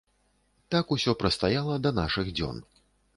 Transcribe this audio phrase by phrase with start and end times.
[0.75, 2.57] Так усё прастаяла да нашых дзён.